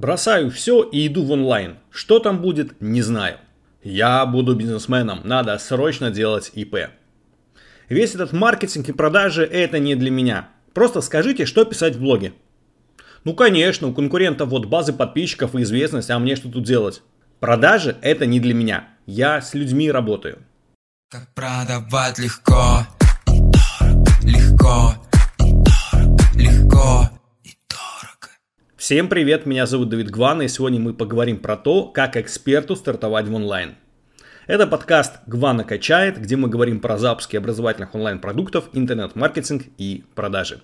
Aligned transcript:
Бросаю 0.00 0.50
все 0.50 0.82
и 0.82 1.06
иду 1.06 1.26
в 1.26 1.30
онлайн. 1.30 1.76
Что 1.90 2.20
там 2.20 2.40
будет, 2.40 2.80
не 2.80 3.02
знаю. 3.02 3.36
Я 3.82 4.24
буду 4.24 4.54
бизнесменом, 4.54 5.20
надо 5.24 5.58
срочно 5.58 6.10
делать 6.10 6.52
ИП. 6.54 6.88
Весь 7.90 8.14
этот 8.14 8.32
маркетинг 8.32 8.88
и 8.88 8.92
продажи 8.92 9.44
это 9.44 9.78
не 9.78 9.94
для 9.96 10.10
меня. 10.10 10.48
Просто 10.72 11.02
скажите, 11.02 11.44
что 11.44 11.66
писать 11.66 11.96
в 11.96 12.00
блоге. 12.00 12.32
Ну 13.24 13.34
конечно, 13.34 13.88
у 13.88 13.92
конкурентов 13.92 14.48
вот 14.48 14.64
базы 14.64 14.94
подписчиков 14.94 15.54
и 15.54 15.64
известность, 15.64 16.08
а 16.08 16.18
мне 16.18 16.34
что 16.34 16.50
тут 16.50 16.64
делать? 16.64 17.02
Продажи 17.38 17.94
это 18.00 18.24
не 18.24 18.40
для 18.40 18.54
меня. 18.54 18.88
Я 19.04 19.42
с 19.42 19.52
людьми 19.52 19.90
работаю. 19.90 20.38
Как 21.10 21.28
продавать 21.34 22.18
легко 22.18 22.86
Всем 28.90 29.08
привет, 29.08 29.46
меня 29.46 29.66
зовут 29.66 29.88
Давид 29.88 30.10
Гван, 30.10 30.42
и 30.42 30.48
сегодня 30.48 30.80
мы 30.80 30.92
поговорим 30.92 31.38
про 31.38 31.56
то, 31.56 31.84
как 31.84 32.16
эксперту 32.16 32.74
стартовать 32.74 33.28
в 33.28 33.34
онлайн. 33.36 33.76
Это 34.48 34.66
подкаст 34.66 35.20
«Гвана 35.28 35.62
качает», 35.62 36.20
где 36.20 36.34
мы 36.34 36.48
говорим 36.48 36.80
про 36.80 36.98
запуски 36.98 37.36
образовательных 37.36 37.94
онлайн-продуктов, 37.94 38.68
интернет-маркетинг 38.72 39.62
и 39.78 40.02
продажи. 40.16 40.60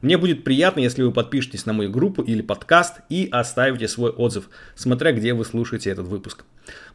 Мне 0.00 0.16
будет 0.16 0.44
приятно, 0.44 0.80
если 0.80 1.02
вы 1.02 1.12
подпишетесь 1.12 1.66
на 1.66 1.74
мою 1.74 1.90
группу 1.90 2.22
или 2.22 2.40
подкаст 2.40 3.00
и 3.10 3.28
оставите 3.30 3.86
свой 3.86 4.12
отзыв, 4.12 4.48
смотря 4.74 5.12
где 5.12 5.34
вы 5.34 5.44
слушаете 5.44 5.90
этот 5.90 6.06
выпуск. 6.06 6.46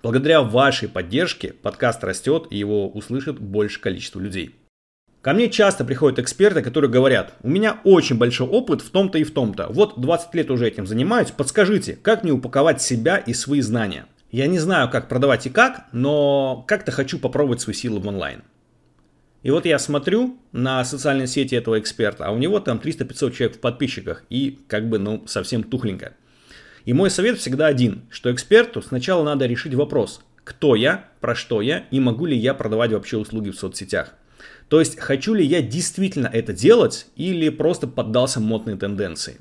Благодаря 0.02 0.42
вашей 0.42 0.90
поддержке 0.90 1.54
подкаст 1.54 2.04
растет 2.04 2.48
и 2.50 2.58
его 2.58 2.90
услышит 2.90 3.38
больше 3.38 3.80
количество 3.80 4.20
людей. 4.20 4.56
Ко 5.24 5.32
мне 5.32 5.50
часто 5.50 5.86
приходят 5.86 6.20
эксперты, 6.20 6.62
которые 6.62 6.92
говорят, 6.92 7.36
у 7.44 7.50
меня 7.50 7.80
очень 7.86 8.18
большой 8.18 8.46
опыт 8.46 8.82
в 8.82 8.90
том-то 8.90 9.18
и 9.20 9.24
в 9.24 9.32
том-то. 9.32 9.68
Вот 9.70 9.94
20 10.02 10.36
лет 10.36 10.52
уже 10.52 10.68
этим 10.68 10.86
занимаюсь, 10.86 11.32
подскажите, 11.32 11.94
как 11.94 12.24
мне 12.24 12.34
упаковать 12.34 12.82
себя 12.82 13.16
и 13.16 13.34
свои 13.34 13.62
знания? 13.62 14.06
Я 14.32 14.48
не 14.48 14.60
знаю, 14.60 14.90
как 14.90 15.08
продавать 15.08 15.46
и 15.46 15.50
как, 15.50 15.86
но 15.94 16.66
как-то 16.68 16.92
хочу 16.92 17.20
попробовать 17.20 17.62
свои 17.62 17.74
силы 17.74 18.02
в 18.02 18.08
онлайн. 18.08 18.44
И 19.44 19.52
вот 19.52 19.66
я 19.66 19.80
смотрю 19.80 20.38
на 20.52 20.84
социальные 20.84 21.28
сети 21.28 21.56
этого 21.56 21.80
эксперта, 21.80 22.26
а 22.26 22.32
у 22.32 22.38
него 22.38 22.60
там 22.60 22.82
300-500 22.84 23.32
человек 23.32 23.56
в 23.56 23.60
подписчиках 23.62 24.26
и 24.30 24.60
как 24.68 24.90
бы, 24.90 25.00
ну, 25.00 25.24
совсем 25.26 25.64
тухленько. 25.64 26.16
И 26.84 26.92
мой 26.92 27.10
совет 27.10 27.38
всегда 27.38 27.68
один, 27.68 28.02
что 28.10 28.30
эксперту 28.30 28.82
сначала 28.82 29.24
надо 29.24 29.46
решить 29.46 29.74
вопрос, 29.74 30.20
кто 30.44 30.76
я, 30.76 31.06
про 31.22 31.34
что 31.34 31.62
я 31.62 31.86
и 31.92 32.02
могу 32.02 32.26
ли 32.26 32.36
я 32.36 32.54
продавать 32.54 32.92
вообще 32.92 33.16
услуги 33.16 33.52
в 33.52 33.56
соцсетях. 33.56 34.16
То 34.68 34.80
есть, 34.80 35.00
хочу 35.00 35.34
ли 35.34 35.46
я 35.46 35.62
действительно 35.62 36.28
это 36.28 36.54
делать 36.54 37.08
или 37.16 37.50
просто 37.50 37.88
поддался 37.88 38.40
модной 38.40 38.78
тенденции. 38.78 39.38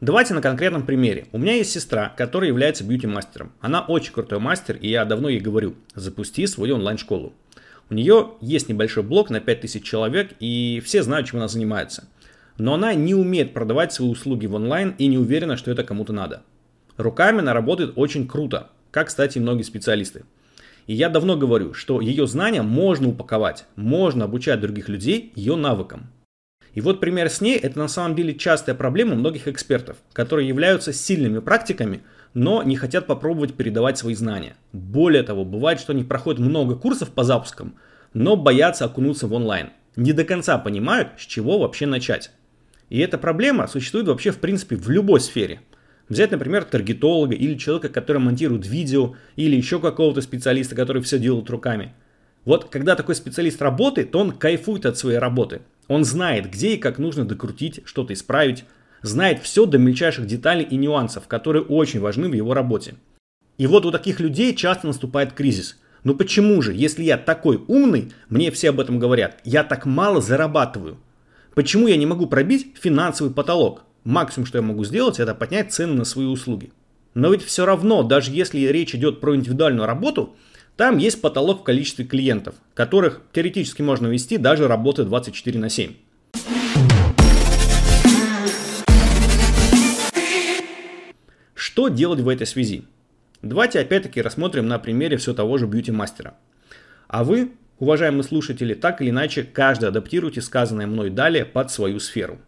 Давайте 0.00 0.32
на 0.32 0.40
конкретном 0.40 0.86
примере. 0.86 1.26
У 1.32 1.38
меня 1.38 1.56
есть 1.56 1.72
сестра, 1.72 2.14
которая 2.16 2.48
является 2.48 2.84
бьюти-мастером. 2.84 3.52
Она 3.60 3.82
очень 3.82 4.14
крутой 4.14 4.38
мастер, 4.38 4.76
и 4.76 4.88
я 4.88 5.04
давно 5.04 5.28
ей 5.28 5.40
говорю, 5.40 5.74
запусти 5.94 6.46
свою 6.46 6.76
онлайн-школу. 6.76 7.34
У 7.90 7.94
нее 7.94 8.30
есть 8.40 8.70
небольшой 8.70 9.02
блог 9.02 9.28
на 9.28 9.40
5000 9.40 9.84
человек, 9.84 10.30
и 10.40 10.80
все 10.84 11.02
знают, 11.02 11.28
чем 11.28 11.40
она 11.40 11.48
занимается. 11.48 12.08
Но 12.56 12.74
она 12.74 12.94
не 12.94 13.14
умеет 13.14 13.52
продавать 13.52 13.92
свои 13.92 14.08
услуги 14.08 14.46
в 14.46 14.54
онлайн 14.54 14.94
и 14.96 15.06
не 15.06 15.18
уверена, 15.18 15.58
что 15.58 15.70
это 15.70 15.84
кому-то 15.84 16.14
надо. 16.14 16.44
Руками 16.96 17.40
она 17.40 17.52
работает 17.52 17.92
очень 17.96 18.26
круто, 18.26 18.70
как, 18.90 19.08
кстати, 19.08 19.38
многие 19.38 19.64
специалисты. 19.64 20.24
И 20.90 20.94
я 20.94 21.08
давно 21.08 21.36
говорю, 21.36 21.72
что 21.72 22.00
ее 22.00 22.26
знания 22.26 22.62
можно 22.62 23.10
упаковать, 23.10 23.64
можно 23.76 24.24
обучать 24.24 24.60
других 24.60 24.88
людей 24.88 25.32
ее 25.36 25.54
навыкам. 25.54 26.10
И 26.74 26.80
вот 26.80 26.98
пример 26.98 27.30
с 27.30 27.40
ней– 27.40 27.56
это 27.62 27.78
на 27.78 27.86
самом 27.86 28.16
деле 28.16 28.34
частая 28.34 28.74
проблема 28.74 29.14
многих 29.14 29.46
экспертов, 29.46 29.98
которые 30.12 30.48
являются 30.48 30.92
сильными 30.92 31.38
практиками, 31.38 32.02
но 32.34 32.64
не 32.64 32.74
хотят 32.74 33.06
попробовать 33.06 33.54
передавать 33.54 33.98
свои 33.98 34.16
знания. 34.16 34.56
Более 34.72 35.22
того, 35.22 35.44
бывает, 35.44 35.78
что 35.78 35.92
они 35.92 36.02
проходят 36.02 36.40
много 36.40 36.74
курсов 36.74 37.10
по 37.10 37.22
запускам, 37.22 37.76
но 38.12 38.34
боятся 38.34 38.84
окунуться 38.84 39.28
в 39.28 39.32
онлайн. 39.32 39.70
Не 39.94 40.12
до 40.12 40.24
конца 40.24 40.58
понимают, 40.58 41.10
с 41.18 41.22
чего 41.24 41.60
вообще 41.60 41.86
начать. 41.86 42.32
И 42.88 42.98
эта 42.98 43.16
проблема 43.16 43.68
существует 43.68 44.08
вообще 44.08 44.32
в 44.32 44.38
принципе 44.38 44.74
в 44.74 44.90
любой 44.90 45.20
сфере. 45.20 45.60
Взять, 46.10 46.32
например, 46.32 46.64
таргетолога 46.64 47.36
или 47.36 47.54
человека, 47.54 47.88
который 47.88 48.18
монтирует 48.18 48.66
видео, 48.66 49.14
или 49.36 49.54
еще 49.54 49.78
какого-то 49.78 50.20
специалиста, 50.20 50.74
который 50.74 51.02
все 51.02 51.20
делает 51.20 51.48
руками. 51.48 51.94
Вот 52.44 52.68
когда 52.68 52.96
такой 52.96 53.14
специалист 53.14 53.62
работает, 53.62 54.10
то 54.10 54.18
он 54.18 54.32
кайфует 54.32 54.86
от 54.86 54.98
своей 54.98 55.18
работы. 55.18 55.62
Он 55.86 56.04
знает, 56.04 56.50
где 56.50 56.74
и 56.74 56.78
как 56.78 56.98
нужно 56.98 57.24
докрутить, 57.24 57.82
что-то 57.84 58.12
исправить, 58.12 58.64
знает 59.02 59.40
все 59.40 59.66
до 59.66 59.78
мельчайших 59.78 60.26
деталей 60.26 60.64
и 60.64 60.76
нюансов, 60.76 61.28
которые 61.28 61.62
очень 61.62 62.00
важны 62.00 62.28
в 62.28 62.32
его 62.32 62.54
работе. 62.54 62.96
И 63.56 63.68
вот 63.68 63.86
у 63.86 63.92
таких 63.92 64.18
людей 64.18 64.56
часто 64.56 64.88
наступает 64.88 65.32
кризис. 65.32 65.78
Ну 66.02 66.16
почему 66.16 66.60
же, 66.60 66.74
если 66.74 67.04
я 67.04 67.18
такой 67.18 67.62
умный, 67.68 68.10
мне 68.28 68.50
все 68.50 68.70
об 68.70 68.80
этом 68.80 68.98
говорят, 68.98 69.38
я 69.44 69.62
так 69.62 69.86
мало 69.86 70.20
зарабатываю? 70.20 70.96
Почему 71.54 71.86
я 71.86 71.96
не 71.96 72.06
могу 72.06 72.26
пробить 72.26 72.74
финансовый 72.80 73.32
потолок? 73.32 73.84
Максимум, 74.04 74.46
что 74.46 74.58
я 74.58 74.62
могу 74.62 74.84
сделать, 74.84 75.20
это 75.20 75.34
поднять 75.34 75.72
цены 75.72 75.92
на 75.92 76.04
свои 76.04 76.26
услуги. 76.26 76.72
Но 77.12 77.30
ведь 77.30 77.42
все 77.42 77.66
равно, 77.66 78.02
даже 78.02 78.30
если 78.30 78.60
речь 78.60 78.94
идет 78.94 79.20
про 79.20 79.36
индивидуальную 79.36 79.86
работу, 79.86 80.36
там 80.76 80.96
есть 80.96 81.20
потолок 81.20 81.60
в 81.60 81.64
количестве 81.64 82.06
клиентов, 82.06 82.54
которых 82.72 83.20
теоретически 83.32 83.82
можно 83.82 84.06
вести 84.06 84.38
даже 84.38 84.68
работы 84.68 85.04
24 85.04 85.58
на 85.58 85.68
7. 85.68 85.92
Что 91.52 91.88
делать 91.88 92.20
в 92.20 92.28
этой 92.28 92.46
связи? 92.46 92.84
Давайте 93.42 93.80
опять-таки 93.80 94.22
рассмотрим 94.22 94.66
на 94.66 94.78
примере 94.78 95.18
все 95.18 95.34
того 95.34 95.58
же 95.58 95.66
бьюти-мастера. 95.66 96.34
А 97.06 97.24
вы, 97.24 97.52
уважаемые 97.78 98.22
слушатели, 98.22 98.72
так 98.72 99.02
или 99.02 99.10
иначе 99.10 99.42
каждый 99.42 99.90
адаптируйте 99.90 100.40
сказанное 100.40 100.86
мной 100.86 101.10
далее 101.10 101.44
под 101.44 101.70
свою 101.70 102.00
сферу. 102.00 102.38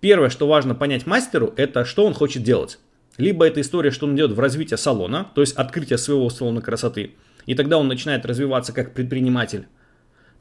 Первое, 0.00 0.30
что 0.30 0.46
важно 0.46 0.74
понять 0.74 1.06
мастеру, 1.06 1.52
это 1.56 1.84
что 1.84 2.04
он 2.04 2.14
хочет 2.14 2.42
делать. 2.42 2.78
Либо 3.16 3.46
это 3.46 3.60
история, 3.60 3.90
что 3.90 4.06
он 4.06 4.14
идет 4.14 4.32
в 4.32 4.40
развитие 4.40 4.76
салона, 4.76 5.28
то 5.34 5.40
есть 5.40 5.56
открытие 5.56 5.98
своего 5.98 6.28
салона 6.28 6.60
красоты, 6.60 7.12
и 7.46 7.54
тогда 7.54 7.78
он 7.78 7.88
начинает 7.88 8.26
развиваться 8.26 8.72
как 8.72 8.92
предприниматель. 8.92 9.66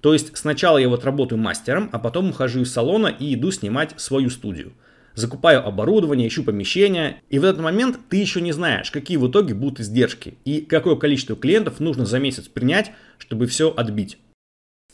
То 0.02 0.14
есть 0.14 0.38
сначала 0.38 0.78
я 0.78 0.90
вот 0.90 1.06
работаю 1.06 1.40
мастером, 1.40 1.90
а 1.94 2.00
потом 2.00 2.30
ухожу 2.30 2.62
из 2.62 2.72
салона 2.72 3.08
и 3.08 3.34
иду 3.34 3.52
снимать 3.52 4.00
свою 4.00 4.30
студию– 4.30 4.74
закупаю 5.16 5.66
оборудование, 5.66 6.28
ищу 6.28 6.44
помещение, 6.44 7.22
и 7.30 7.40
в 7.40 7.46
этот 7.46 7.62
момент 7.62 8.00
ты 8.10 8.18
еще 8.18 8.42
не 8.42 8.52
знаешь, 8.52 8.92
какие 8.92 9.18
в 9.18 9.28
итоге 9.30 9.54
будут 9.54 9.80
издержки 9.80 10.38
и 10.46 10.62
какое 10.62 10.96
количество 10.96 11.36
клиентов 11.36 11.80
нужно 11.80 12.06
за 12.06 12.20
месяц 12.20 12.48
принять, 12.48 12.92
чтобы 13.18 13.48
все 13.48 13.74
отбить. 13.76 14.20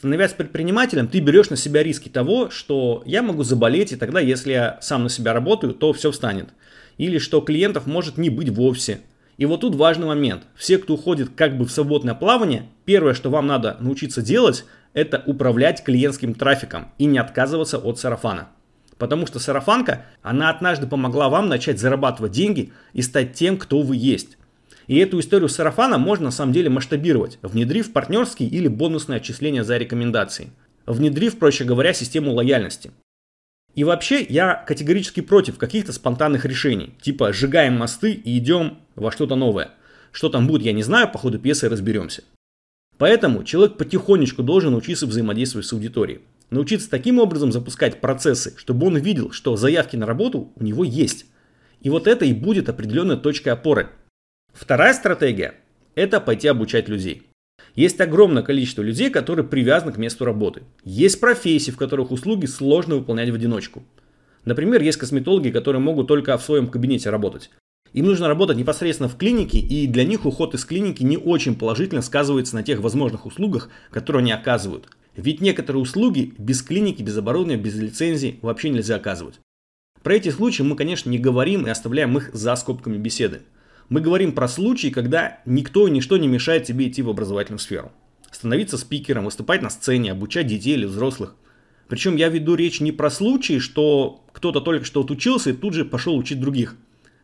Становясь 0.02 0.34
предпринимателем, 0.34 1.08
ты 1.08 1.20
берешь 1.20 1.52
на 1.52 1.56
себя 1.56 1.84
риски 1.84 2.10
того, 2.10 2.50
что 2.50 3.04
я 3.06 3.22
могу 3.22 3.44
заболеть, 3.44 3.92
и 3.92 3.96
тогда, 3.96 4.20
если 4.20 4.52
я 4.52 4.80
сам 4.82 5.04
на 5.04 5.10
себя 5.10 5.32
работаю, 5.32 5.76
то 5.76 5.94
все 5.94 6.10
встанет. 6.10 6.50
Или 6.98 7.20
что 7.20 7.40
клиентов 7.40 7.86
может 7.86 8.18
не 8.18 8.32
быть 8.32 8.50
вовсе. 8.50 9.02
И 9.38 9.46
вот 9.46 9.62
тут 9.62 9.76
важный 9.76 10.08
момент. 10.08 10.42
Все, 10.56 10.80
кто 10.80 10.96
уходит 10.96 11.30
как 11.36 11.56
бы 11.56 11.66
в 11.66 11.72
свободное 11.72 12.16
плавание, 12.16 12.64
первое, 12.84 13.14
что 13.14 13.30
вам 13.30 13.46
надо 13.46 13.78
научиться 13.80 14.24
делать, 14.24 14.66
это 14.94 15.22
управлять 15.28 15.84
клиентским 15.84 16.34
трафиком 16.34 16.88
и 16.98 17.06
не 17.06 17.20
отказываться 17.20 17.78
от 17.78 18.00
сарафана. 18.00 18.48
Потому 18.98 19.28
что 19.28 19.38
сарафанка, 19.38 20.08
она 20.24 20.50
однажды 20.50 20.88
помогла 20.88 21.30
вам 21.30 21.48
начать 21.48 21.80
зарабатывать 21.80 22.32
деньги 22.32 22.74
и 22.94 23.04
стать 23.04 23.34
тем, 23.34 23.56
кто 23.56 23.84
вы 23.84 23.98
есть. 23.98 24.40
И 24.88 24.98
эту 24.98 25.20
историю 25.20 25.50
сарафана 25.50 25.98
можно 25.98 26.26
на 26.26 26.32
самом 26.32 26.54
деле 26.54 26.70
масштабировать, 26.70 27.40
внедрив 27.42 27.92
партнерские 27.94 28.50
или 28.50 28.68
бонусные 28.68 29.18
отчисления 29.18 29.64
за 29.64 29.78
рекомендации. 29.78 30.52
Внедрив, 30.86 31.38
проще 31.38 31.64
говоря, 31.64 31.94
систему 31.94 32.34
лояльности. 32.34 32.92
И 33.76 33.84
вообще, 33.84 34.26
я 34.28 34.56
категорически 34.56 35.22
против 35.22 35.58
каких-то 35.58 35.94
спонтанных 35.94 36.46
решений, 36.46 36.94
типа 37.02 37.32
сжигаем 37.32 37.78
мосты 37.78 38.12
и 38.12 38.38
идем 38.38 38.80
во 38.96 39.12
что-то 39.12 39.36
новое. 39.36 39.72
Что 40.12 40.30
там 40.30 40.48
будет, 40.48 40.64
я 40.64 40.74
не 40.74 40.84
знаю, 40.84 41.10
по 41.10 41.18
ходу 41.18 41.40
пьесы 41.40 41.70
разберемся. 41.70 42.24
Поэтому 42.98 43.44
человек 43.44 43.78
потихонечку 43.78 44.44
должен 44.44 44.76
учиться 44.76 45.08
взаимодействовать 45.08 45.66
с 45.66 45.74
аудиторией 45.74 46.22
научиться 46.52 46.90
таким 46.90 47.18
образом 47.18 47.52
запускать 47.52 48.00
процессы, 48.00 48.54
чтобы 48.58 48.86
он 48.88 48.98
видел, 48.98 49.32
что 49.32 49.56
заявки 49.56 49.96
на 49.96 50.06
работу 50.06 50.52
у 50.56 50.64
него 50.64 50.84
есть. 50.84 51.26
И 51.82 51.90
вот 51.90 52.06
это 52.06 52.26
и 52.26 52.34
будет 52.34 52.70
определенной 52.70 53.18
точкой 53.18 53.50
опоры. 53.50 53.90
Вторая 54.54 54.94
стратегия– 54.94 55.56
это 55.96 56.20
пойти 56.20 56.48
обучать 56.48 56.90
людей. 56.90 57.24
Есть 57.76 58.02
огромное 58.02 58.44
количество 58.44 58.82
людей, 58.82 59.10
которые 59.10 59.46
привязаны 59.46 59.94
к 59.94 59.98
месту 59.98 60.26
работы. 60.26 60.64
Есть 60.84 61.20
профессии, 61.20 61.72
в 61.72 61.78
которых 61.78 62.12
услуги 62.12 62.46
сложно 62.46 62.96
выполнять 62.96 63.30
в 63.30 63.36
одиночку. 63.36 63.84
Например, 64.44 64.82
есть 64.82 64.98
косметологи, 64.98 65.52
которые 65.52 65.82
могут 65.82 66.08
только 66.08 66.38
в 66.38 66.44
своем 66.44 66.68
кабинете 66.68 67.10
работать. 67.10 67.50
Им 67.94 68.06
нужно 68.06 68.28
работать 68.28 68.58
непосредственно 68.58 69.10
в 69.10 69.18
клинике, 69.18 69.60
и 69.60 69.88
для 69.88 70.04
них 70.04 70.26
уход 70.26 70.54
из 70.54 70.66
клиники 70.66 71.04
не 71.04 71.18
очень 71.18 71.56
положительно 71.56 72.02
сказывается 72.02 72.56
на 72.56 72.64
тех 72.64 72.80
возможных 72.80 73.26
услугах, 73.26 73.70
которые 73.90 74.22
они 74.22 74.32
оказывают. 74.32 74.88
Ведь 75.16 75.42
некоторые 75.42 75.82
услуги 75.82 76.34
без 76.38 76.62
клиники, 76.62 77.04
без 77.04 77.18
оборудования, 77.18 77.62
без 77.62 77.76
лицензии 77.76 78.40
вообще 78.42 78.70
нельзя 78.70 78.96
оказывать. 78.96 79.40
Про 80.04 80.16
эти 80.16 80.30
случаи 80.30 80.64
мы, 80.64 80.76
конечно, 80.76 81.10
не 81.10 81.20
говорим 81.20 81.68
и 81.68 81.70
оставляем 81.70 82.18
их 82.18 82.34
за 82.34 82.56
скобками 82.56 82.98
беседы. 82.98 83.42
Мы 83.90 84.02
говорим 84.02 84.34
про 84.34 84.48
случаи, 84.48 84.88
когда 84.88 85.40
никто 85.46 85.88
и 85.88 85.92
ничто 85.92 86.18
не 86.18 86.28
мешает 86.28 86.64
тебе 86.64 86.88
идти 86.88 87.02
в 87.02 87.10
образовательную 87.10 87.60
сферу. 87.60 87.92
Становиться 88.32 88.78
спикером, 88.78 89.26
выступать 89.26 89.62
на 89.62 89.70
сцене, 89.70 90.12
обучать 90.12 90.48
детей 90.48 90.76
или 90.76 90.86
взрослых. 90.86 91.36
Причем 91.90 92.16
я 92.16 92.30
веду 92.30 92.56
речь 92.56 92.80
не 92.80 92.94
про 92.94 93.10
случаи, 93.10 93.60
что 93.60 94.24
кто-то 94.32 94.62
только 94.62 94.86
что 94.86 95.02
отучился 95.02 95.50
и 95.50 95.54
тут 95.54 95.74
же 95.74 95.84
пошел 95.84 96.16
учить 96.16 96.40
других. 96.40 96.76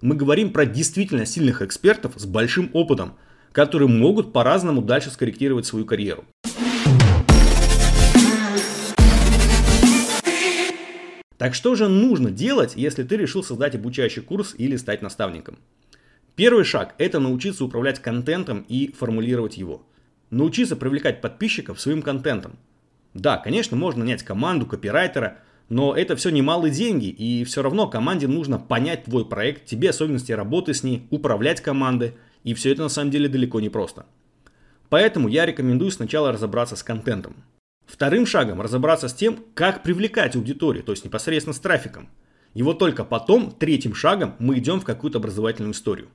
Мы 0.01 0.15
говорим 0.15 0.51
про 0.51 0.65
действительно 0.65 1.25
сильных 1.25 1.61
экспертов 1.61 2.13
с 2.17 2.25
большим 2.25 2.69
опытом, 2.73 3.13
которые 3.53 3.87
могут 3.87 4.33
по-разному 4.33 4.81
дальше 4.81 5.09
скорректировать 5.09 5.65
свою 5.65 5.85
карьеру. 5.85 6.25
Так 11.37 11.53
что 11.53 11.75
же 11.75 11.87
нужно 11.87 12.31
делать, 12.31 12.73
если 12.75 13.03
ты 13.03 13.15
решил 13.15 13.43
создать 13.43 13.75
обучающий 13.75 14.23
курс 14.23 14.55
или 14.57 14.75
стать 14.75 15.01
наставником? 15.01 15.59
Первый 16.37 16.65
шаг– 16.65 16.93
это 16.99 17.19
научиться 17.19 17.65
управлять 17.65 17.99
контентом 17.99 18.63
и 18.69 18.91
формулировать 18.91 19.57
его. 19.57 19.81
Научиться 20.29 20.75
привлекать 20.75 21.19
подписчиков 21.19 21.81
своим 21.81 22.03
контентом. 22.03 22.59
Да, 23.15 23.37
конечно, 23.37 23.75
можно 23.75 24.03
нанять 24.03 24.21
команду, 24.21 24.67
копирайтера, 24.67 25.39
но 25.67 25.95
это 25.95 26.15
все 26.15 26.29
немалые 26.29 26.71
деньги, 26.71 27.07
и 27.07 27.43
все 27.43 27.63
равно 27.63 27.87
команде 27.87 28.27
нужно 28.27 28.59
понять 28.59 29.05
твой 29.05 29.25
проект, 29.25 29.65
тебе 29.65 29.89
особенности 29.89 30.31
работы 30.31 30.75
с 30.75 30.83
ней, 30.83 31.07
управлять 31.09 31.61
командой, 31.61 32.13
и 32.43 32.53
все 32.53 32.71
это 32.71 32.83
на 32.83 32.89
самом 32.89 33.09
деле 33.09 33.29
далеко 33.29 33.59
не 33.59 33.69
просто. 33.69 34.05
Поэтому 34.89 35.29
я 35.29 35.43
рекомендую 35.47 35.89
сначала 35.89 36.31
разобраться 36.31 36.75
с 36.75 36.83
контентом. 36.83 37.37
Вторым 37.87 38.27
шагом 38.27 38.61
разобраться 38.61 39.07
с 39.07 39.13
тем, 39.15 39.43
как 39.55 39.81
привлекать 39.81 40.35
аудиторию, 40.35 40.83
то 40.83 40.91
есть 40.91 41.03
непосредственно 41.03 41.55
с 41.55 41.59
трафиком. 41.59 42.09
И 42.53 42.61
вот 42.61 42.77
только 42.77 43.03
потом, 43.03 43.49
третьим 43.49 43.95
шагом, 43.95 44.35
мы 44.37 44.59
идем 44.59 44.79
в 44.79 44.85
какую-то 44.85 45.17
образовательную 45.17 45.73
историю. 45.73 46.09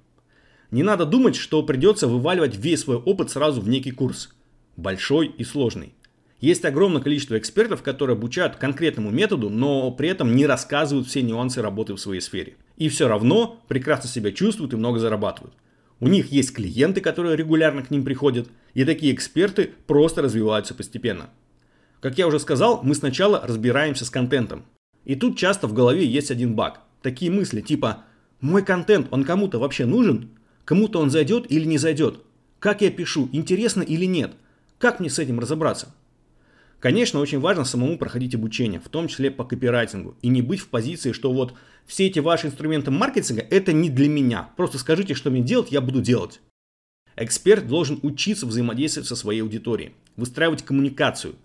Не 0.73 0.83
надо 0.83 1.05
думать, 1.05 1.37
что 1.37 1.63
придется 1.63 2.09
вываливать 2.09 2.57
весь 2.57 2.81
свой 2.81 2.97
опыт 2.97 3.31
сразу 3.31 3.61
в 3.61 3.69
некий 3.69 3.91
курс. 3.91 4.31
Большой 4.77 5.27
и 5.27 5.45
сложный. 5.45 5.93
Есть 6.41 6.65
огромное 6.65 7.03
количество 7.03 7.37
экспертов, 7.37 7.83
которые 7.83 8.15
обучают 8.15 8.57
конкретному 8.57 9.11
методу, 9.11 9.51
но 9.51 9.91
при 9.91 10.09
этом 10.09 10.35
не 10.35 10.47
рассказывают 10.47 11.07
все 11.07 11.21
нюансы 11.21 11.61
работы 11.61 11.93
в 11.93 12.01
своей 12.01 12.23
сфере. 12.23 12.57
И 12.79 12.89
все 12.89 13.07
равно 13.07 13.61
прекрасно 13.69 14.09
себя 14.09 14.33
чувствуют 14.33 14.73
и 14.73 14.77
много 14.77 14.99
зарабатывают. 14.99 15.55
У 16.01 16.09
них 16.09 16.33
есть 16.33 16.55
клиенты, 16.55 17.03
которые 17.03 17.37
регулярно 17.37 17.83
к 17.83 17.91
ним 17.91 18.03
приходят, 18.03 18.49
и 18.73 18.87
такие 18.87 19.15
эксперты 19.15 19.75
просто 19.87 20.23
развиваются 20.23 20.75
постепенно. 20.75 21.29
Как 22.01 22.17
я 22.17 22.27
уже 22.27 22.41
сказал, 22.41 22.81
мы 22.83 22.95
сначала 22.95 23.47
разбираемся 23.47 24.07
с 24.07 24.11
контентом. 24.11 24.65
И 25.05 25.17
тут 25.17 25.37
часто 25.37 25.67
в 25.67 25.75
голове 25.75 26.07
есть 26.07 26.31
один 26.31 26.55
баг. 26.55 26.81
Такие 27.03 27.31
мысли 27.31 27.61
типа 27.61 28.05
«Мой 28.41 28.65
контент, 28.65 29.09
он 29.11 29.25
кому-то 29.25 29.59
вообще 29.59 29.85
нужен? 29.85 30.31
Кому-то 30.65 31.01
он 31.01 31.11
зайдет 31.11 31.51
или 31.51 31.65
не 31.65 31.79
зайдет? 31.79 32.21
Как 32.59 32.81
я 32.81 32.91
пишу, 32.91 33.29
интересно 33.33 33.83
или 33.83 34.05
нет? 34.05 34.33
Как 34.79 35.01
мне 35.01 35.11
с 35.11 35.19
этим 35.19 35.41
разобраться?» 35.41 35.95
Конечно, 36.81 37.21
очень 37.21 37.39
важно 37.39 37.65
самому 37.65 37.97
проходить 37.97 38.35
обучение, 38.35 38.81
в 38.81 38.89
том 38.89 39.07
числе 39.07 39.31
по 39.31 39.45
копирайтингу, 39.45 40.17
и 40.21 40.29
не 40.29 40.43
быть 40.43 40.61
в 40.61 40.69
позиции, 40.69 41.13
что 41.13 41.33
вот 41.33 41.55
все 41.87 42.09
эти 42.09 42.19
ваши 42.19 42.49
инструменты 42.49 42.91
маркетинга 42.91 43.47
это 43.51 43.73
не 43.73 43.89
для 43.89 44.09
меня. 44.09 44.51
Просто 44.57 44.79
скажите, 44.79 45.15
что 45.15 45.31
мне 45.31 45.43
делать, 45.43 45.71
я 45.71 45.81
буду 45.81 46.01
делать. 46.01 46.41
Эксперт 47.15 47.69
должен 47.69 48.01
учиться 48.03 48.47
взаимодействовать 48.47 49.09
со 49.09 49.15
своей 49.15 49.43
аудиторией, 49.43 49.93
выстраивать 50.17 50.65
коммуникацию– 50.65 51.37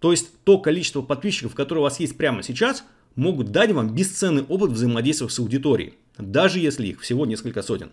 то 0.00 0.10
есть 0.10 0.30
то 0.44 0.58
количество 0.58 1.02
подписчиков, 1.02 1.54
которые 1.54 1.82
у 1.82 1.84
вас 1.84 2.00
есть 2.00 2.16
прямо 2.16 2.42
сейчас, 2.42 2.84
могут 3.14 3.52
дать 3.52 3.70
вам 3.72 3.94
бесценный 3.94 4.42
опыт 4.42 4.70
взаимодействия 4.70 5.28
с 5.28 5.38
аудиторией, 5.38 5.94
даже 6.16 6.58
если 6.58 6.88
их 6.88 7.00
всего 7.00 7.26
несколько 7.26 7.62
сотен. 7.62 7.92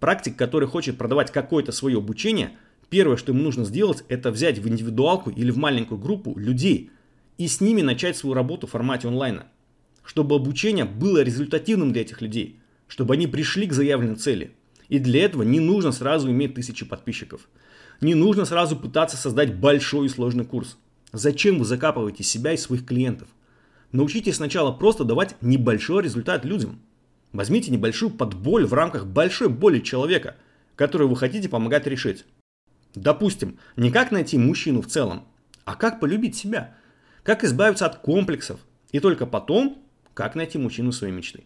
Практик, 0.00 0.36
который 0.36 0.68
хочет 0.68 0.98
продавать 0.98 1.32
какое-то 1.32 1.72
свое 1.72 1.98
обучение, 1.98 2.52
первое, 2.90 3.16
что 3.16 3.32
ему 3.32 3.42
нужно 3.42 3.64
сделать, 3.64 4.04
это 4.08 4.30
взять 4.30 4.58
в 4.58 4.68
индивидуалку 4.68 5.30
или 5.30 5.50
в 5.50 5.56
маленькую 5.56 5.98
группу 5.98 6.38
людей 6.38 6.90
и 7.38 7.48
с 7.48 7.60
ними 7.60 7.82
начать 7.82 8.16
свою 8.16 8.34
работу 8.34 8.66
в 8.66 8.70
формате 8.70 9.08
онлайна, 9.08 9.46
чтобы 10.04 10.36
обучение 10.36 10.84
было 10.84 11.22
результативным 11.22 11.92
для 11.92 12.02
этих 12.02 12.20
людей, 12.20 12.60
чтобы 12.88 13.14
они 13.14 13.26
пришли 13.26 13.66
к 13.66 13.72
заявленной 13.72 14.16
цели. 14.16 14.52
И 14.88 14.98
для 14.98 15.24
этого 15.24 15.42
не 15.42 15.60
нужно 15.60 15.92
сразу 15.92 16.30
иметь 16.30 16.54
тысячи 16.54 16.84
подписчиков. 16.84 17.48
Не 18.00 18.14
нужно 18.14 18.44
сразу 18.44 18.76
пытаться 18.76 19.16
создать 19.16 19.56
большой 19.56 20.06
и 20.06 20.10
сложный 20.10 20.44
курс. 20.44 20.78
Зачем 21.12 21.58
вы 21.58 21.64
закапываете 21.64 22.22
себя 22.22 22.52
и 22.52 22.56
своих 22.56 22.84
клиентов? 22.84 23.28
Научитесь 23.90 24.36
сначала 24.36 24.70
просто 24.72 25.04
давать 25.04 25.36
небольшой 25.40 26.04
результат 26.04 26.44
людям. 26.44 26.80
Возьмите 27.36 27.70
небольшую 27.70 28.12
подболь 28.12 28.64
в 28.64 28.72
рамках 28.72 29.06
большой 29.06 29.50
боли 29.50 29.80
человека, 29.80 30.36
которую 30.74 31.10
вы 31.10 31.16
хотите 31.16 31.50
помогать 31.50 31.86
решить. 31.86 32.24
Допустим, 32.94 33.58
не 33.76 33.90
как 33.90 34.10
найти 34.10 34.38
мужчину 34.38 34.80
в 34.80 34.86
целом, 34.86 35.26
а 35.66 35.74
как 35.74 36.00
полюбить 36.00 36.34
себя, 36.34 36.74
как 37.22 37.44
избавиться 37.44 37.84
от 37.84 37.96
комплексов, 37.96 38.58
и 38.90 39.00
только 39.00 39.26
потом, 39.26 39.84
как 40.14 40.34
найти 40.34 40.56
мужчину 40.56 40.92
своей 40.92 41.12
мечты. 41.12 41.44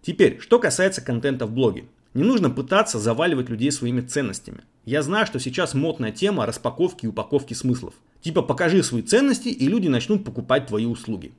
Теперь, 0.00 0.38
что 0.38 0.60
касается 0.60 1.00
контента 1.00 1.46
в 1.46 1.52
блоге. 1.52 1.86
Не 2.14 2.24
нужно 2.24 2.50
пытаться 2.50 2.98
заваливать 2.98 3.48
людей 3.48 3.72
своими 3.72 4.02
ценностями. 4.02 4.62
Я 4.84 5.02
знаю, 5.02 5.26
что 5.26 5.40
сейчас 5.40 5.72
модная 5.72 6.12
тема 6.12 6.44
распаковки 6.44 7.06
и 7.06 7.08
упаковки 7.08 7.54
смыслов. 7.54 7.94
Типа 8.20 8.42
покажи 8.42 8.82
свои 8.82 9.02
ценности 9.02 9.48
и 9.48 9.66
люди 9.66 9.88
начнут 9.88 10.24
покупать 10.24 10.66
твои 10.66 10.84
услуги. 10.84 11.32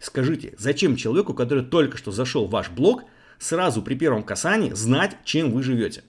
Скажите, 0.00 0.54
зачем 0.58 0.96
человеку, 0.96 1.32
который 1.32 1.64
только 1.64 1.96
что 1.96 2.10
зашел 2.10 2.46
в 2.46 2.50
ваш 2.50 2.70
блог, 2.70 3.04
сразу 3.38 3.82
при 3.82 3.94
первом 3.94 4.24
касании 4.24 4.72
знать, 4.72 5.16
чем 5.24 5.52
вы 5.52 5.62
живете? 5.62 6.02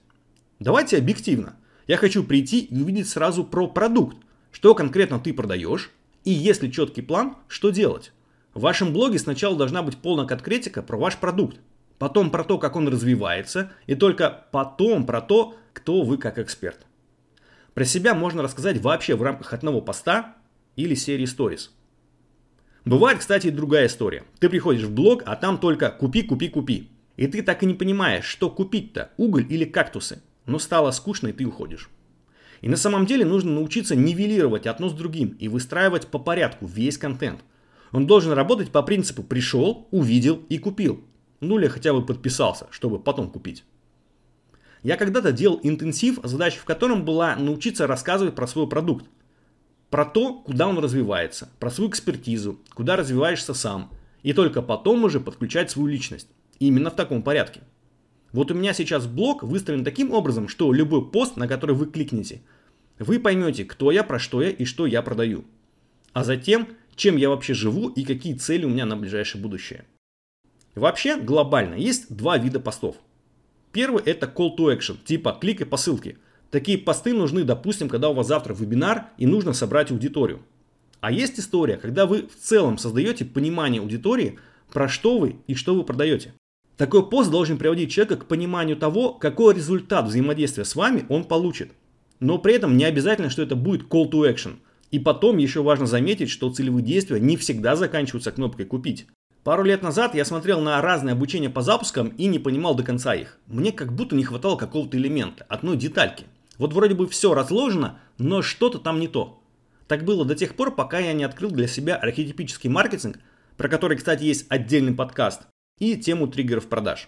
Давайте 0.58 0.98
объективно. 0.98 1.56
Я 1.86 1.96
хочу 1.96 2.24
прийти 2.24 2.60
и 2.60 2.82
увидеть 2.82 3.08
сразу 3.08 3.44
про 3.44 3.68
продукт, 3.68 4.16
что 4.50 4.74
конкретно 4.74 5.20
ты 5.20 5.32
продаешь, 5.32 5.92
и 6.24 6.32
если 6.32 6.68
четкий 6.70 7.02
план, 7.02 7.36
что 7.46 7.70
делать. 7.70 8.12
В 8.52 8.60
вашем 8.60 8.92
блоге 8.92 9.18
сначала 9.20 9.56
должна 9.56 9.82
быть 9.82 9.96
полная 9.96 10.26
конкретика 10.26 10.82
про 10.82 10.96
ваш 10.96 11.18
продукт, 11.18 11.58
потом 11.98 12.30
про 12.30 12.44
то, 12.44 12.58
как 12.58 12.76
он 12.76 12.88
развивается, 12.88 13.72
и 13.86 13.94
только 13.94 14.46
потом 14.52 15.06
про 15.06 15.20
то, 15.20 15.54
кто 15.72 16.02
вы 16.02 16.18
как 16.18 16.38
эксперт. 16.38 16.86
Про 17.74 17.84
себя 17.84 18.14
можно 18.14 18.42
рассказать 18.42 18.80
вообще 18.80 19.16
в 19.16 19.22
рамках 19.22 19.52
одного 19.52 19.80
поста 19.80 20.36
или 20.76 20.94
серии 20.94 21.26
stories. 21.26 21.70
Бывает, 22.84 23.18
кстати, 23.18 23.48
и 23.48 23.50
другая 23.50 23.86
история. 23.86 24.24
Ты 24.38 24.48
приходишь 24.48 24.84
в 24.84 24.92
блог, 24.92 25.22
а 25.26 25.36
там 25.36 25.58
только 25.58 25.90
купи, 25.90 26.22
купи, 26.22 26.48
купи. 26.48 26.90
И 27.16 27.26
ты 27.26 27.42
так 27.42 27.62
и 27.62 27.66
не 27.66 27.74
понимаешь, 27.74 28.24
что 28.24 28.48
купить-то, 28.48 29.10
уголь 29.16 29.46
или 29.48 29.64
кактусы. 29.64 30.22
Но 30.46 30.58
стало 30.58 30.92
скучно, 30.92 31.28
и 31.28 31.32
ты 31.32 31.44
уходишь. 31.44 31.90
И 32.60 32.68
на 32.68 32.76
самом 32.76 33.06
деле 33.06 33.24
нужно 33.24 33.52
научиться 33.52 33.96
нивелировать 33.96 34.66
одно 34.66 34.88
с 34.88 34.92
другим 34.92 35.36
и 35.38 35.48
выстраивать 35.48 36.06
по 36.06 36.18
порядку 36.18 36.66
весь 36.66 36.96
контент. 36.96 37.40
Он 37.92 38.06
должен 38.06 38.32
работать 38.32 38.70
по 38.70 38.82
принципу 38.82 39.22
пришел, 39.22 39.88
увидел 39.90 40.42
и 40.48 40.58
купил. 40.58 41.04
Ну 41.40 41.58
или 41.58 41.68
хотя 41.68 41.92
бы 41.92 42.04
подписался, 42.04 42.66
чтобы 42.70 42.98
потом 42.98 43.30
купить. 43.30 43.64
Я 44.82 44.96
когда-то 44.96 45.32
делал 45.32 45.60
интенсив, 45.62 46.20
задача 46.22 46.60
в 46.60 46.64
котором 46.64 47.04
была 47.04 47.34
научиться 47.36 47.86
рассказывать 47.86 48.34
про 48.34 48.46
свой 48.46 48.68
продукт. 48.68 49.06
Про 49.90 50.04
то, 50.04 50.34
куда 50.34 50.68
он 50.68 50.78
развивается, 50.78 51.48
про 51.58 51.70
свою 51.70 51.90
экспертизу, 51.90 52.60
куда 52.74 52.96
развиваешься 52.96 53.54
сам. 53.54 53.90
И 54.22 54.32
только 54.32 54.62
потом 54.62 55.04
уже 55.04 55.20
подключать 55.20 55.70
свою 55.70 55.88
личность. 55.88 56.28
И 56.58 56.66
именно 56.66 56.90
в 56.90 56.96
таком 56.96 57.22
порядке. 57.22 57.62
Вот 58.32 58.50
у 58.50 58.54
меня 58.54 58.72
сейчас 58.74 59.06
блог 59.06 59.42
выстроен 59.42 59.84
таким 59.84 60.12
образом, 60.12 60.48
что 60.48 60.72
любой 60.72 61.10
пост, 61.10 61.36
на 61.36 61.48
который 61.48 61.74
вы 61.74 61.86
кликнете, 61.86 62.42
вы 62.98 63.18
поймете, 63.18 63.64
кто 63.64 63.90
я, 63.90 64.02
про 64.02 64.18
что 64.18 64.42
я 64.42 64.50
и 64.50 64.64
что 64.64 64.86
я 64.86 65.02
продаю. 65.02 65.44
А 66.12 66.24
затем, 66.24 66.68
чем 66.94 67.16
я 67.16 67.28
вообще 67.28 67.54
живу 67.54 67.88
и 67.88 68.04
какие 68.04 68.34
цели 68.34 68.64
у 68.64 68.68
меня 68.68 68.86
на 68.86 68.96
ближайшее 68.96 69.42
будущее. 69.42 69.84
Вообще, 70.76 71.18
глобально, 71.18 71.74
есть 71.74 72.14
два 72.14 72.36
вида 72.36 72.60
постов. 72.60 72.96
Первый 73.72 74.02
это 74.04 74.26
call 74.26 74.56
to 74.56 74.76
action, 74.76 74.96
типа 75.02 75.36
кликай 75.40 75.66
по 75.66 75.78
ссылке. 75.78 76.18
Такие 76.50 76.76
посты 76.76 77.14
нужны, 77.14 77.44
допустим, 77.44 77.88
когда 77.88 78.10
у 78.10 78.14
вас 78.14 78.28
завтра 78.28 78.54
вебинар 78.54 79.06
и 79.16 79.26
нужно 79.26 79.54
собрать 79.54 79.90
аудиторию. 79.90 80.42
А 81.00 81.10
есть 81.10 81.40
история, 81.40 81.78
когда 81.78 82.04
вы 82.04 82.28
в 82.28 82.36
целом 82.36 82.76
создаете 82.76 83.24
понимание 83.24 83.80
аудитории, 83.80 84.38
про 84.70 84.88
что 84.88 85.18
вы 85.18 85.36
и 85.46 85.54
что 85.54 85.74
вы 85.74 85.82
продаете. 85.82 86.34
Такой 86.76 87.08
пост 87.08 87.30
должен 87.30 87.56
приводить 87.56 87.90
человека 87.90 88.16
к 88.16 88.28
пониманию 88.28 88.76
того, 88.76 89.14
какой 89.14 89.54
результат 89.54 90.06
взаимодействия 90.06 90.66
с 90.66 90.76
вами 90.76 91.06
он 91.08 91.24
получит. 91.24 91.72
Но 92.20 92.36
при 92.38 92.54
этом 92.54 92.76
не 92.76 92.84
обязательно, 92.84 93.30
что 93.30 93.42
это 93.42 93.56
будет 93.56 93.88
call 93.88 94.10
to 94.10 94.30
action. 94.30 94.56
И 94.90 94.98
потом 94.98 95.38
еще 95.38 95.62
важно 95.62 95.86
заметить, 95.86 96.28
что 96.28 96.52
целевые 96.52 96.84
действия 96.84 97.18
не 97.18 97.36
всегда 97.38 97.76
заканчиваются 97.76 98.30
кнопкой 98.30 98.66
«Купить». 98.66 99.06
Пару 99.46 99.62
лет 99.62 99.80
назад 99.80 100.16
я 100.16 100.24
смотрел 100.24 100.60
на 100.60 100.82
разные 100.82 101.12
обучения 101.12 101.48
по 101.48 101.62
запускам 101.62 102.08
и 102.08 102.26
не 102.26 102.40
понимал 102.40 102.74
до 102.74 102.82
конца 102.82 103.14
их. 103.14 103.38
Мне 103.46 103.70
как 103.70 103.92
будто 103.92 104.16
не 104.16 104.24
хватало 104.24 104.56
какого-то 104.56 104.96
элемента, 104.96 105.46
одной 105.48 105.76
детальки. 105.76 106.24
Вот 106.58 106.72
вроде 106.72 106.96
бы 106.96 107.06
все 107.06 107.32
разложено, 107.32 108.00
но 108.18 108.42
что-то 108.42 108.80
там 108.80 108.98
не 108.98 109.06
то. 109.06 109.40
Так 109.86 110.04
было 110.04 110.24
до 110.24 110.34
тех 110.34 110.56
пор, 110.56 110.74
пока 110.74 110.98
я 110.98 111.12
не 111.12 111.22
открыл 111.22 111.52
для 111.52 111.68
себя 111.68 111.94
архетипический 111.94 112.68
маркетинг, 112.68 113.20
про 113.56 113.68
который, 113.68 113.96
кстати, 113.96 114.24
есть 114.24 114.46
отдельный 114.48 114.94
подкаст, 114.94 115.42
и 115.78 115.94
тему 115.94 116.26
триггеров 116.26 116.66
продаж. 116.66 117.06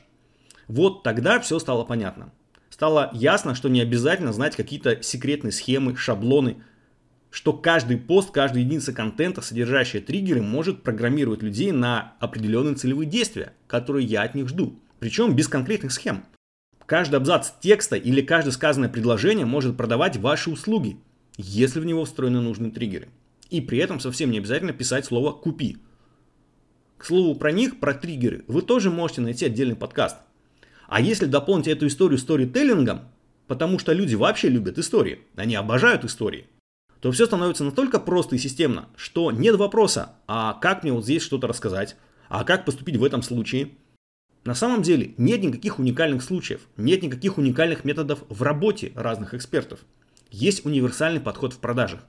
Вот 0.69 1.03
тогда 1.03 1.41
все 1.41 1.59
стало 1.59 1.83
понятно. 1.83 2.33
Стало 2.71 3.11
ясно, 3.15 3.57
что 3.57 3.69
не 3.69 3.81
обязательно 3.81 4.33
знать 4.33 4.55
какие-то 4.55 5.03
секретные 5.03 5.51
схемы, 5.51 5.97
шаблоны, 5.97 6.63
что 7.31 7.53
каждый 7.53 7.99
пост, 7.99 8.31
каждая 8.31 8.63
единица 8.63 8.93
контента, 8.93 9.43
содержащая 9.43 10.01
триггеры, 10.01 10.43
может 10.43 10.83
программировать 10.83 11.43
людей 11.43 11.73
на 11.73 12.15
определенные 12.21 12.75
целевые 12.75 13.09
действия, 13.09 13.53
которые 13.67 14.07
я 14.07 14.23
от 14.23 14.35
них 14.35 14.49
жду. 14.49 14.79
Причем 14.99 15.35
без 15.37 15.49
конкретных 15.49 15.93
схем. 15.93 16.25
Каждый 16.87 17.17
абзац 17.17 17.51
текста 17.61 17.97
или 17.97 18.23
каждое 18.23 18.51
сказанное 18.53 18.89
предложение 18.89 19.45
может 19.45 19.77
продавать 19.77 20.17
ваши 20.17 20.51
услуги, 20.51 20.97
если 21.37 21.81
в 21.81 21.85
него 21.85 22.05
встроены 22.05 22.41
нужные 22.41 22.73
триггеры. 22.73 23.09
И 23.51 23.61
при 23.61 23.79
этом 23.79 24.01
совсем 24.01 24.31
не 24.31 24.39
обязательно 24.39 24.73
писать 24.73 25.05
слово 25.05 25.33
«купи». 25.33 25.79
К 26.97 27.05
слову 27.05 27.35
про 27.37 27.53
них, 27.53 27.79
про 27.79 27.95
триггеры, 27.95 28.45
вы 28.49 28.63
тоже 28.63 28.91
можете 28.91 29.21
найти 29.21 29.47
отдельный 29.47 29.77
подкаст. 29.77 30.17
А 30.89 31.01
если 31.01 31.27
дополнить 31.27 31.69
эту 31.69 31.87
историю 31.87 32.19
сторителлингом, 32.19 33.03
потому 33.47 33.79
что 33.79 33.93
люди 33.93 34.15
вообще 34.15 34.49
любят 34.49 34.79
истории, 34.79 35.21
они 35.37 35.55
обожают 35.55 36.05
истории, 36.05 36.47
то 37.01 37.13
все 37.13 37.27
становится 37.27 37.65
настолько 37.65 38.01
просто 38.01 38.37
и 38.37 38.39
системно, 38.39 38.89
что 38.97 39.31
нет 39.31 39.57
вопроса, 39.57 40.13
а 40.27 40.55
как 40.55 40.83
мне 40.83 40.93
вот 40.93 41.05
здесь 41.05 41.23
что-то 41.23 41.47
рассказать, 41.47 41.97
а 42.29 42.45
как 42.45 42.65
поступить 42.65 42.97
в 42.97 43.05
этом 43.05 43.23
случае. 43.23 43.71
На 44.45 44.55
самом 44.55 44.83
деле 44.83 45.15
нет 45.17 45.43
никаких 45.43 45.79
уникальных 45.79 46.23
случаев, 46.23 46.63
нет 46.77 47.03
никаких 47.03 47.39
уникальных 47.39 47.85
методов 47.85 48.21
в 48.29 48.43
работе 48.43 48.93
разных 48.95 49.35
экспертов. 49.35 49.81
Есть 50.31 50.65
универсальный 50.67 51.21
подход 51.21 51.53
в 51.53 51.59
продажах. 51.59 52.01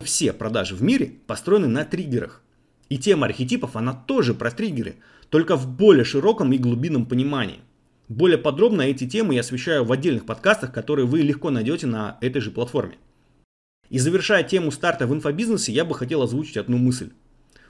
Все 0.00 0.32
продажи 0.32 0.74
в 0.74 0.82
мире 0.82 1.12
построены 1.26 1.68
на 1.68 1.84
триггерах. 1.84 2.42
И 2.88 2.98
тема 2.98 3.26
архетипов, 3.26 3.76
она 3.76 3.94
тоже 3.94 4.34
про 4.34 4.50
триггеры, 4.50 4.96
только 5.30 5.56
в 5.56 5.66
более 5.68 6.04
широком 6.04 6.52
и 6.52 6.58
глубинном 6.58 7.06
понимании. 7.06 7.60
Более 8.08 8.38
подробно 8.38 8.82
эти 8.82 9.08
темы 9.08 9.34
я 9.34 9.40
освещаю 9.40 9.84
в 9.84 9.90
отдельных 9.90 10.26
подкастах, 10.26 10.72
которые 10.72 11.06
вы 11.06 11.22
легко 11.22 11.50
найдете 11.50 11.86
на 11.86 12.18
этой 12.20 12.40
же 12.40 12.52
платформе. 12.52 12.96
И 13.88 13.98
завершая 13.98 14.42
тему 14.42 14.70
старта 14.70 15.06
в 15.06 15.14
инфобизнесе, 15.14 15.72
я 15.72 15.84
бы 15.84 15.94
хотел 15.94 16.22
озвучить 16.22 16.56
одну 16.56 16.76
мысль. 16.76 17.10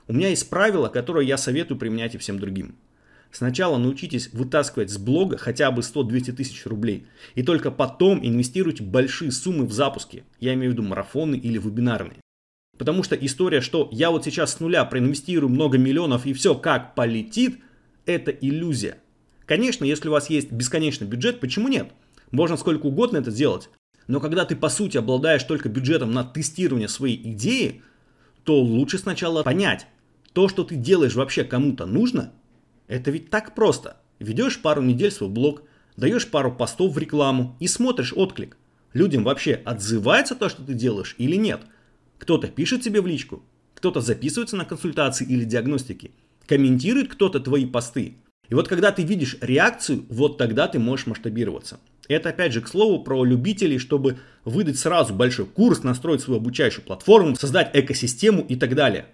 У 0.09 0.13
меня 0.13 0.29
есть 0.29 0.49
правило, 0.49 0.89
которое 0.89 1.27
я 1.27 1.37
советую 1.37 1.79
применять 1.79 2.15
и 2.15 2.19
всем 2.19 2.39
другим. 2.39 2.77
Сначала 3.33 3.77
научитесь 3.77 4.31
вытаскивать 4.33 4.91
с 4.91 4.99
блога 4.99 5.37
хотя 5.37 5.71
бы 5.71 5.83
100-200 5.83 6.33
тысяч 6.33 6.65
рублей. 6.65 7.07
И 7.35 7.43
только 7.43 7.71
потом 7.71 8.25
инвестируйте 8.25 8.83
большие 8.83 9.33
суммы 9.33 9.67
в 9.67 9.73
запуски. 9.73 10.25
Я 10.41 10.55
имею 10.55 10.71
в 10.71 10.75
виду 10.75 10.85
марафоны 10.85 11.37
или 11.37 11.59
вебинарные. 11.59 12.21
Потому 12.79 13.03
что 13.03 13.15
история, 13.17 13.61
что 13.61 13.89
я 13.93 14.11
вот 14.11 14.25
сейчас 14.25 14.55
с 14.55 14.61
нуля 14.61 14.85
проинвестирую 14.85 15.51
много 15.51 15.77
миллионов 15.77 16.25
и 16.27 16.33
все 16.33 16.55
как 16.55 16.95
полетит, 16.95 17.59
это 18.05 18.31
иллюзия. 18.31 18.99
Конечно, 19.45 19.85
если 19.85 20.09
у 20.09 20.13
вас 20.13 20.31
есть 20.31 20.53
бесконечный 20.53 21.07
бюджет, 21.07 21.41
почему 21.41 21.69
нет? 21.69 21.93
Можно 22.31 22.57
сколько 22.57 22.87
угодно 22.87 23.19
это 23.19 23.31
сделать. 23.31 23.71
Но 24.07 24.21
когда 24.21 24.45
ты 24.45 24.55
по 24.55 24.69
сути 24.69 24.97
обладаешь 24.97 25.43
только 25.43 25.69
бюджетом 25.69 26.13
на 26.13 26.25
тестирование 26.25 26.89
своей 26.89 27.21
идеи, 27.33 27.83
то 28.45 28.61
лучше 28.61 28.99
сначала 28.99 29.43
понять, 29.43 29.87
то, 30.33 30.49
что 30.49 30.65
ты 30.65 30.77
делаешь 30.77 31.15
вообще 31.15 31.45
кому-то 31.45 31.87
нужно, 31.87 32.33
это 32.87 33.11
ведь 33.11 33.31
так 33.31 33.55
просто. 33.55 33.97
Ведешь 34.19 34.61
пару 34.61 34.83
недель 34.83 35.11
свой 35.11 35.29
блог, 35.29 35.63
даешь 35.97 36.29
пару 36.29 36.53
постов 36.53 36.95
в 36.95 36.99
рекламу 36.99 37.57
и 37.59 37.67
смотришь 37.67 38.13
отклик. 38.15 38.57
Людям 38.93 39.25
вообще 39.25 39.55
отзывается 39.65 40.35
то, 40.35 40.49
что 40.49 40.63
ты 40.63 40.75
делаешь 40.75 41.17
или 41.19 41.37
нет? 41.37 41.63
Кто-то 42.19 42.49
пишет 42.49 42.83
тебе 42.83 43.01
в 43.01 43.07
личку, 43.07 43.43
кто-то 43.75 44.01
записывается 44.01 44.57
на 44.57 44.65
консультации 44.65 45.27
или 45.27 45.45
диагностики, 45.45 46.13
комментирует 46.47 47.09
кто-то 47.09 47.41
твои 47.41 47.67
посты. 47.67 48.17
И 48.49 48.55
вот 48.55 48.69
когда 48.69 48.93
ты 48.93 49.03
видишь 49.03 49.37
реакцию, 49.41 50.05
вот 50.09 50.39
тогда 50.39 50.69
ты 50.69 50.79
можешь 50.79 51.07
масштабироваться. 51.07 51.79
Это 52.09 52.29
опять 52.29 52.53
же 52.53 52.61
к 52.61 52.69
слову 52.69 53.03
про 53.03 53.25
любителей, 53.25 53.79
чтобы 53.79 54.19
выдать 54.45 54.79
сразу 54.79 55.13
большой 55.13 55.47
курс, 55.47 55.83
настроить 55.83 56.21
свою 56.21 56.41
обучающую 56.41 56.85
платформу, 56.85 57.35
создать 57.35 57.71
экосистему 57.75 58.43
и 58.43 58.55
так 58.55 58.75
далее. 58.75 59.07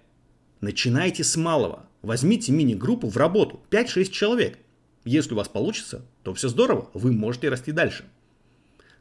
Начинайте 0.61 1.23
с 1.23 1.35
малого. 1.35 1.87
Возьмите 2.03 2.51
мини-группу 2.51 3.09
в 3.09 3.17
работу, 3.17 3.61
5-6 3.71 4.11
человек. 4.11 4.59
Если 5.05 5.33
у 5.33 5.37
вас 5.37 5.47
получится, 5.47 6.05
то 6.21 6.33
все 6.33 6.49
здорово, 6.49 6.89
вы 6.93 7.11
можете 7.11 7.49
расти 7.49 7.71
дальше. 7.71 8.05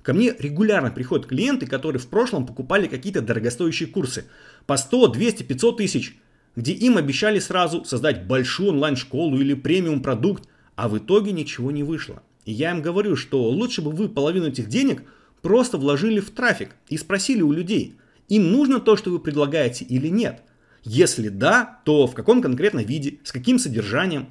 Ко 0.03 0.15
мне 0.15 0.35
регулярно 0.37 0.91
приходят 0.91 1.27
клиенты, 1.27 1.67
которые 1.67 2.01
в 2.01 2.09
прошлом 2.09 2.47
покупали 2.47 2.89
какие-то 2.89 3.21
дорогостоящие 3.21 3.89
курсы 3.89 4.25
по 4.67 4.77
100, 4.77 5.09
200, 5.09 5.43
500 5.45 5.77
тысяч, 5.77 6.17
где 6.57 6.73
им 6.73 6.97
обещали 6.97 7.39
сразу 7.39 7.85
создать 7.85 8.27
большую 8.27 8.71
онлайн-школу 8.71 9.39
или 9.39 9.55
премиум 9.55 10.03
продукт, 10.03 10.49
а 10.77 10.89
в 10.89 10.99
итоге 10.99 11.33
ничего 11.33 11.71
не 11.71 11.83
вышло. 11.83 12.23
И 12.45 12.53
я 12.53 12.73
им 12.73 12.83
говорю, 12.83 13.17
что 13.17 13.43
лучше 13.43 13.83
бы 13.83 13.91
вы 13.91 14.09
половину 14.09 14.49
этих 14.49 14.69
денег 14.69 15.03
просто 15.41 15.79
вложили 15.79 16.21
в 16.21 16.31
трафик 16.31 16.77
и 16.89 16.97
спросили 16.97 17.43
у 17.43 17.53
людей, 17.53 17.97
им 18.29 18.51
нужно 18.51 18.81
то, 18.81 18.97
что 18.97 19.11
вы 19.11 19.19
предлагаете 19.19 19.85
или 19.85 20.09
нет. 20.09 20.43
Если 20.85 21.29
да, 21.29 21.81
то 21.85 22.07
в 22.07 22.15
каком 22.15 22.43
конкретно 22.43 22.81
виде, 22.81 23.19
с 23.25 23.33
каким 23.33 23.59
содержанием. 23.59 24.29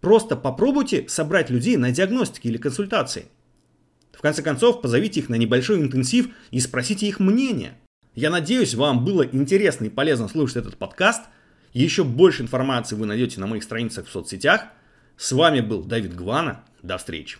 Просто 0.00 0.36
попробуйте 0.36 1.06
собрать 1.08 1.50
людей 1.50 1.76
на 1.76 1.90
диагностике 1.90 2.48
или 2.48 2.58
консультации. 2.58 3.26
В 4.12 4.20
конце 4.20 4.42
концов, 4.42 4.80
позовите 4.80 5.20
их 5.20 5.28
на 5.28 5.36
небольшой 5.36 5.80
интенсив 5.80 6.28
и 6.50 6.60
спросите 6.60 7.06
их 7.06 7.18
мнение. 7.18 7.74
Я 8.18 8.30
надеюсь, 8.30 8.74
вам 8.74 9.04
было 9.04 9.22
интересно 9.22 9.84
и 9.84 9.90
полезно 9.90 10.26
слушать 10.26 10.56
этот 10.56 10.76
подкаст. 10.76 11.22
Еще 11.72 12.02
больше 12.02 12.42
информации 12.42 12.96
вы 12.96 13.06
найдете 13.06 13.38
на 13.38 13.46
моих 13.46 13.62
страницах 13.62 14.08
в 14.08 14.10
соцсетях. 14.10 14.62
С 15.16 15.30
вами 15.30 15.60
был 15.60 15.84
Давид 15.84 16.16
Гвана. 16.16 16.64
До 16.82 16.98
встречи. 16.98 17.38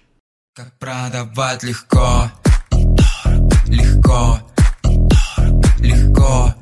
Как 0.54 0.78
продавать 0.78 1.64
легко, 1.64 2.30
легко, 3.66 4.38
легко. 5.80 6.54